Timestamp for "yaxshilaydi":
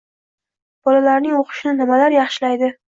2.21-2.77